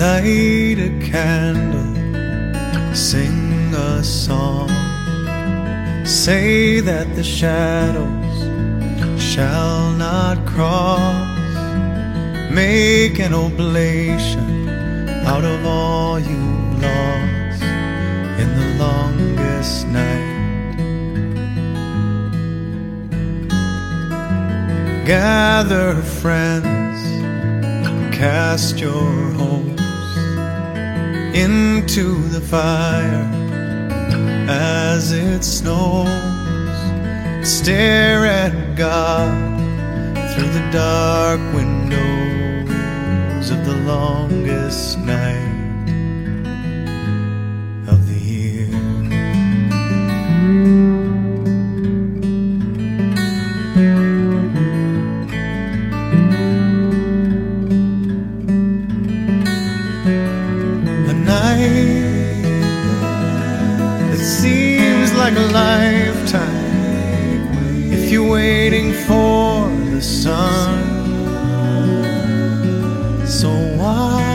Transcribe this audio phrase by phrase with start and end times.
[0.00, 1.94] Light a candle,
[2.94, 4.70] sing a song.
[6.06, 8.38] Say that the shadows
[9.22, 11.28] shall not cross.
[12.50, 14.70] Make an oblation
[15.26, 17.62] out of all you've lost
[18.40, 20.76] in the longest night.
[25.06, 27.02] Gather friends,
[28.16, 29.79] cast your hopes
[31.34, 33.28] into the fire
[34.48, 36.08] as it snows.
[37.46, 39.60] Stare at God
[40.34, 42.70] through the dark windows
[43.50, 45.49] of the longest night
[64.10, 66.60] That seems like a lifetime
[67.92, 70.78] if you're waiting for the sun.
[73.26, 74.30] So why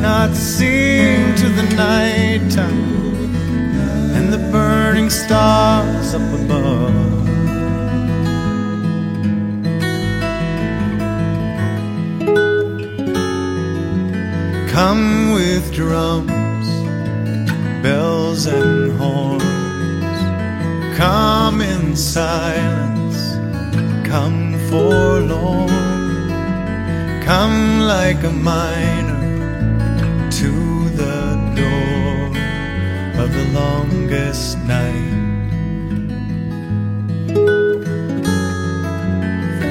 [0.00, 3.34] not sing to the nighttime
[4.16, 7.25] and the burning stars up above?
[14.76, 16.68] Come with drums,
[17.82, 19.42] bells, and horns.
[20.98, 23.16] Come in silence,
[24.06, 25.70] come forlorn.
[27.24, 32.26] Come like a miner to the door
[33.22, 35.14] of the longest night.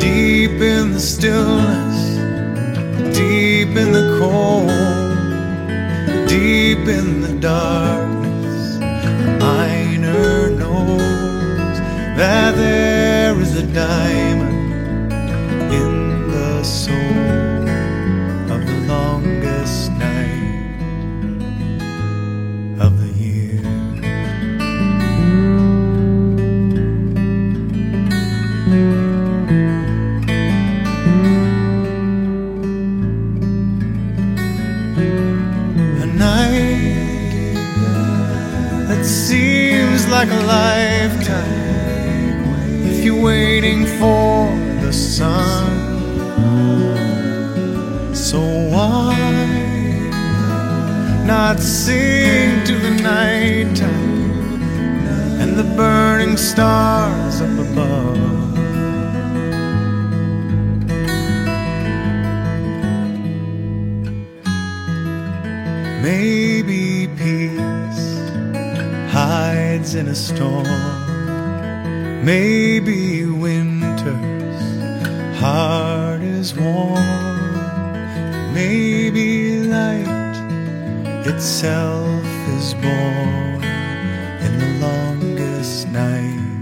[0.00, 2.06] Deep in the stillness
[3.16, 4.75] deep in the cold,
[6.36, 8.15] deep in the darkness,
[39.36, 41.52] seems like a lifetime
[42.90, 44.34] if you're waiting for
[44.84, 45.66] the sun.
[48.14, 48.40] So
[48.74, 49.16] why
[51.26, 54.62] not sing to the nighttime
[55.40, 58.16] and the burning stars up above?
[66.02, 68.15] Maybe peace
[69.16, 70.66] hides in a storm.
[72.22, 74.60] Maybe winter's
[75.40, 77.54] heart is warm.
[78.52, 80.36] Maybe light
[81.26, 82.26] itself
[82.58, 83.64] is born
[84.44, 86.55] in the longest night.